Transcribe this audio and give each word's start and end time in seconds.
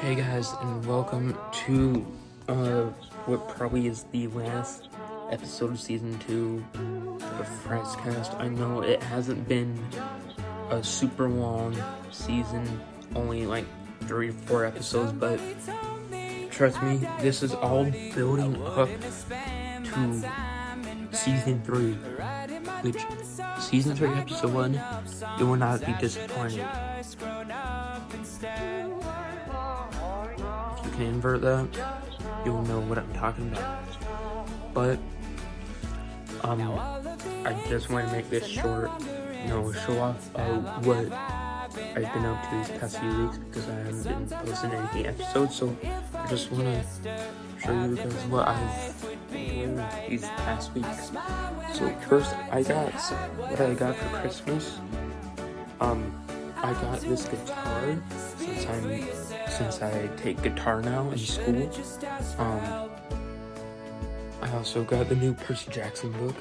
Hey 0.00 0.14
guys, 0.14 0.54
and 0.62 0.86
welcome 0.86 1.36
to 1.66 2.06
uh, 2.48 2.84
what 3.26 3.46
probably 3.50 3.86
is 3.86 4.04
the 4.12 4.28
last 4.28 4.88
episode 5.30 5.72
of 5.72 5.80
season 5.80 6.18
two 6.20 6.64
of 6.74 7.46
Freshcast. 7.62 8.34
I 8.40 8.48
know 8.48 8.80
it 8.80 9.02
hasn't 9.02 9.46
been 9.46 9.78
a 10.70 10.82
super 10.82 11.28
long 11.28 11.76
season, 12.10 12.80
only 13.14 13.44
like 13.44 13.66
three 14.06 14.30
or 14.30 14.32
four 14.32 14.64
episodes, 14.64 15.12
but 15.12 15.38
trust 16.50 16.82
me, 16.82 17.06
this 17.20 17.42
is 17.42 17.52
all 17.52 17.84
building 18.14 18.56
up 18.62 18.88
to 19.84 20.30
season 21.12 21.60
three, 21.62 21.92
which 22.80 23.04
season 23.58 23.94
three, 23.94 24.08
episode 24.08 24.54
one, 24.54 24.80
you 25.38 25.46
will 25.46 25.56
not 25.56 25.84
be 25.84 25.92
disappointed. 26.00 26.66
Can 31.00 31.14
invert 31.14 31.40
that, 31.40 31.66
you'll 32.44 32.60
know 32.64 32.80
what 32.80 32.98
I'm 32.98 33.10
talking 33.14 33.50
about. 33.50 33.82
But 34.74 34.98
um, 36.42 36.60
I 37.46 37.58
just 37.70 37.88
want 37.88 38.06
to 38.06 38.12
make 38.14 38.28
this 38.28 38.46
short, 38.46 38.90
you 39.42 39.48
know, 39.48 39.72
show 39.72 39.98
off 39.98 40.36
uh, 40.36 40.58
what 40.80 41.10
I've 41.96 42.12
been 42.12 42.26
up 42.26 42.50
to 42.50 42.56
these 42.56 42.78
past 42.78 42.98
few 42.98 43.08
weeks 43.08 43.38
because 43.38 43.66
I 43.70 43.74
haven't 43.76 44.02
been 44.02 44.38
posting 44.40 44.72
any 44.72 45.06
episodes. 45.06 45.54
So 45.54 45.74
I 46.14 46.26
just 46.26 46.52
want 46.52 46.64
to 46.64 46.84
show 47.64 47.72
you 47.72 47.96
guys 47.96 48.12
what 48.26 48.46
I've 48.46 49.06
been 49.32 49.76
doing 49.76 49.88
these 50.06 50.24
past 50.24 50.74
weeks. 50.74 51.12
So 51.72 51.88
first, 52.10 52.36
I 52.52 52.62
got 52.62 52.92
what 52.92 53.58
I 53.58 53.72
got 53.72 53.96
for 53.96 54.20
Christmas. 54.20 54.78
Um, 55.80 56.12
I 56.56 56.74
got 56.74 57.00
this 57.00 57.24
guitar 57.24 57.98
since 58.36 58.66
I'm 58.66 59.19
since 59.50 59.82
I 59.82 60.06
take 60.16 60.40
guitar 60.42 60.80
now 60.80 61.10
in 61.10 61.18
school. 61.18 61.70
Um, 62.38 62.90
I 64.40 64.52
also 64.52 64.84
got 64.84 65.08
the 65.08 65.16
new 65.16 65.34
Percy 65.34 65.70
Jackson 65.70 66.12
book. 66.12 66.36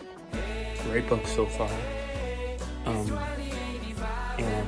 Great 0.84 1.10
book 1.10 1.26
so 1.28 1.46
far. 1.46 1.72
Um, 2.86 3.20
and 4.38 4.68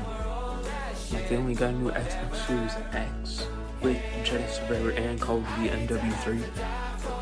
my 1.11 1.21
family 1.29 1.53
got 1.53 1.73
a 1.73 1.77
new 1.77 1.91
Xbox 1.91 2.47
Series 2.47 2.75
X 2.93 3.47
with 3.81 3.97
Jedi 4.23 4.49
Survivor 4.49 4.91
and 4.91 5.19
Call 5.21 5.37
of 5.37 5.47
Duty 5.55 5.69
MW3. 5.69 6.39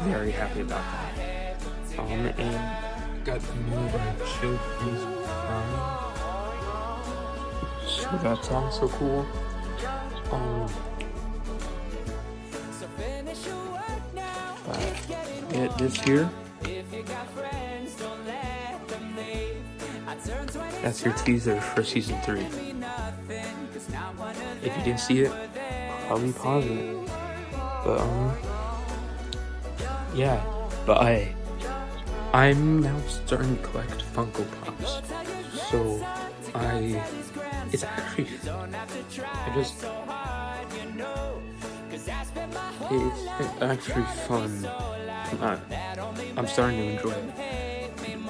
Very 0.04 0.32
happy 0.32 0.62
about 0.62 0.84
that. 0.92 1.62
Um, 2.00 2.10
and 2.10 3.26
got 3.26 3.40
the 3.42 3.56
new 3.56 3.90
Children's 4.40 5.04
Prime. 5.28 6.10
So 7.88 8.10
that's 8.24 8.52
also 8.52 8.88
cool. 8.88 9.26
Um, 10.32 10.70
but 15.60 15.78
this 15.78 16.00
here. 16.00 16.30
That's 20.82 21.04
your 21.04 21.14
teaser 21.16 21.60
for 21.60 21.84
season 21.84 22.20
three. 22.22 22.48
If 24.64 24.78
you 24.78 24.84
didn't 24.84 25.00
see 25.02 25.22
it, 25.22 25.32
probably 26.08 26.32
pause 26.34 26.66
it. 26.66 27.10
But 27.84 28.00
um, 28.00 28.38
yeah. 30.16 30.42
But 30.86 31.02
I, 31.02 31.36
I'm 32.34 32.82
now 32.82 33.00
starting 33.08 33.58
to 33.58 33.64
collect 33.64 34.04
Funko 34.14 34.46
Pops. 34.62 35.02
So 35.70 36.06
I, 36.56 37.04
it's 37.72 37.84
actually, 37.84 38.28
I 39.24 39.52
just, 39.54 39.86
it's 42.90 43.62
actually 43.62 44.06
fun. 44.26 44.99
I'm 46.38 46.48
starting 46.48 46.80
to 46.80 46.86
enjoy 46.98 47.12
it. 47.12 47.34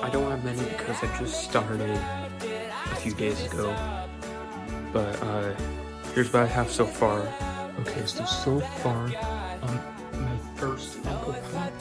I 0.02 0.09
don't 0.09 0.30
have 0.30 0.44
many 0.44 0.64
because 0.64 1.04
I 1.04 1.17
just 1.17 1.43
started 1.43 1.82
a 1.82 2.95
few 2.95 3.14
days 3.14 3.45
ago. 3.45 3.76
But 4.92 5.21
uh, 5.21 5.54
here's 6.14 6.32
what 6.33 6.43
I 6.43 6.48
have 6.48 6.71
so 6.71 6.86
far. 6.86 7.27
Okay, 7.82 8.05
so 8.05 8.26
so 8.26 8.60
far, 8.60 9.05
um, 9.61 9.80
my 10.14 10.37
first 10.55 11.02
Funko 11.04 11.33
Pop 11.54 11.71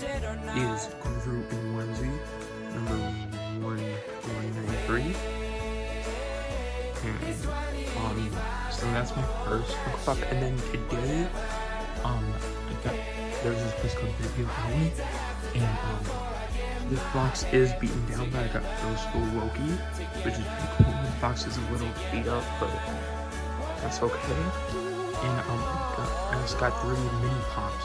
is 0.57 0.89
Groot 1.25 1.51
and 1.51 1.77
Wednesday, 1.77 2.11
number 2.73 2.99
one 3.67 3.79
one 4.35 4.55
nine 4.55 4.77
three. 4.87 5.15
And, 7.05 7.47
um, 7.97 8.31
so 8.71 8.87
that's 8.93 9.17
my 9.17 9.27
first 9.45 9.73
Funko 9.73 9.99
Pop, 10.05 10.19
and 10.31 10.43
then 10.43 10.57
today, 10.71 11.27
um, 12.05 12.25
got 12.85 12.95
there's 13.43 13.63
this 13.63 13.75
place 13.81 13.95
called 13.95 14.13
Video 14.17 14.51
Alley, 14.51 14.93
and 15.55 15.65
um, 15.65 16.29
this 16.91 17.01
box 17.15 17.45
is 17.53 17.73
beaten 17.75 18.05
down, 18.07 18.31
but 18.31 18.41
I 18.43 18.49
got 18.49 18.65
Rose 18.83 19.01
School 19.03 19.23
Loki, 19.39 19.71
which 20.25 20.35
is 20.35 20.47
pretty 20.47 20.69
cool. 20.77 20.91
The 20.91 21.21
box 21.21 21.47
is 21.47 21.57
a 21.57 21.61
little 21.71 21.89
beat 22.11 22.27
up, 22.27 22.45
but 22.59 22.71
that's 23.81 24.03
okay. 24.03 24.43
And 25.23 25.39
um, 25.51 25.61
I, 25.61 25.95
got, 25.97 26.35
I 26.35 26.39
just 26.43 26.59
got 26.59 26.81
three 26.83 26.97
mini 27.21 27.41
pops. 27.51 27.85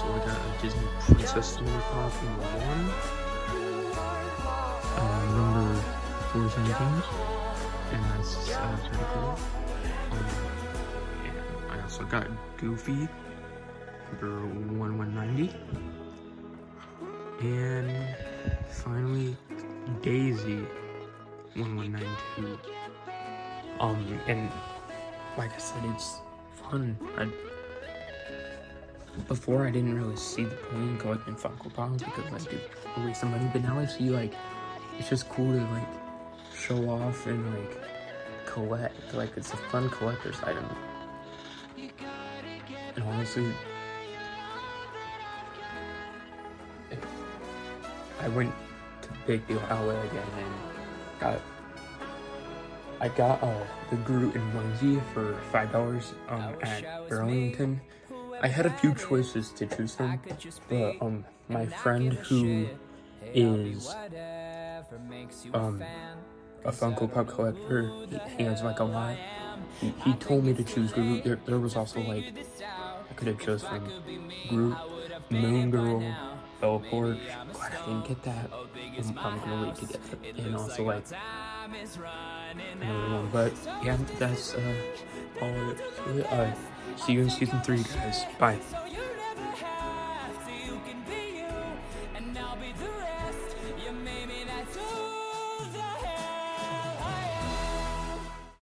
So 0.00 0.06
I 0.10 0.18
got 0.24 0.38
a 0.38 0.62
Disney 0.62 0.88
Princess 1.00 1.60
mini 1.60 1.78
pop 1.92 2.12
number 2.24 2.42
one, 2.66 2.90
uh, 4.96 5.24
number 5.36 5.80
417, 6.32 7.20
and 7.92 8.02
that's 8.16 8.50
uh, 8.50 8.76
pretty 8.88 9.04
cool. 9.12 9.38
Um, 10.10 10.26
and 11.26 11.70
I 11.70 11.82
also 11.82 12.04
got 12.04 12.26
Goofy, 12.56 13.08
number 14.12 14.46
1190. 14.78 15.54
And 17.40 18.16
finally, 18.68 19.36
Daisy 20.02 20.60
1192. 21.54 22.58
Um, 23.80 24.20
and 24.26 24.50
like 25.38 25.52
I 25.54 25.58
said, 25.58 25.82
it's 25.94 26.20
fun. 26.54 26.96
I, 27.16 27.28
before, 29.28 29.66
I 29.66 29.70
didn't 29.70 29.94
really 29.94 30.16
see 30.16 30.44
the 30.44 30.54
point 30.54 30.90
in 30.90 30.98
collecting 30.98 31.34
Funko 31.34 31.72
Pops 31.72 32.02
because 32.02 32.46
I 32.46 32.50
did 32.50 32.60
waste 33.04 33.20
some 33.20 33.30
money, 33.30 33.48
but 33.52 33.62
now 33.62 33.78
I 33.78 33.86
see 33.86 34.10
like 34.10 34.34
it's 34.98 35.08
just 35.08 35.28
cool 35.30 35.52
to 35.52 35.62
like 35.72 35.88
show 36.54 36.88
off 36.90 37.26
and 37.26 37.54
like 37.54 37.78
collect. 38.46 39.14
Like, 39.14 39.36
it's 39.36 39.52
a 39.52 39.56
fun 39.56 39.88
collector's 39.90 40.40
item. 40.42 40.64
And 42.96 43.04
honestly, 43.04 43.46
I 48.20 48.28
went 48.28 48.52
to 49.02 49.08
Big 49.26 49.46
Deal 49.48 49.62
Outlet 49.70 50.04
again 50.04 50.26
and 50.38 50.52
got 51.20 51.40
I 53.00 53.08
got 53.08 53.42
uh, 53.42 53.64
the 53.88 53.96
Groot 53.96 54.34
and 54.34 54.52
onesie 54.52 55.02
for 55.14 55.34
five 55.50 55.72
dollars 55.72 56.12
um, 56.28 56.54
at 56.62 57.08
Burlington. 57.08 57.80
I 58.42 58.48
had 58.48 58.66
a 58.66 58.70
few 58.70 58.94
choices 58.94 59.50
to 59.52 59.66
choose 59.66 59.94
from, 59.94 60.20
but 60.68 60.96
um, 61.00 61.24
my 61.48 61.66
friend 61.66 62.12
who 62.12 62.68
is 63.34 63.94
um 65.54 65.82
a 66.64 66.72
Funko 66.72 67.10
Pop 67.12 67.26
collector, 67.28 67.90
he, 68.36 68.44
has 68.44 68.62
like 68.62 68.80
a 68.80 68.84
lot. 68.84 69.16
He, 69.80 69.94
he 70.04 70.12
told 70.14 70.44
me 70.44 70.52
to 70.52 70.62
choose 70.62 70.92
Groot. 70.92 71.24
There, 71.24 71.40
there 71.46 71.58
was 71.58 71.74
also 71.74 72.00
like 72.00 72.34
I 73.10 73.14
could 73.14 73.28
have 73.28 73.40
chose 73.40 73.62
from 73.62 73.90
Groot, 74.48 74.76
Moon 75.30 75.70
Girl, 75.70 76.02
Bella 76.60 76.80
Poarch. 76.80 77.18
Glad 77.52 77.72
I 77.74 77.86
didn't 77.86 78.08
get 78.08 78.22
that. 78.24 78.50
I'm, 78.98 79.18
I'm 79.18 79.40
gonna 79.40 79.66
wait 79.66 79.74
to 79.76 79.86
get 79.86 79.96
it. 79.96 80.38
And 80.38 80.56
also 80.56 80.84
like 80.84 81.04
another 82.80 83.14
one. 83.14 83.28
But 83.32 83.52
yeah, 83.82 83.96
that's 84.18 84.54
uh, 84.54 84.74
all. 85.40 85.70
It, 86.16 86.26
uh, 86.32 86.52
see 86.96 87.14
you 87.14 87.22
in 87.22 87.30
season 87.30 87.60
three, 87.62 87.82
guys. 87.82 88.24
Bye. 88.38 88.58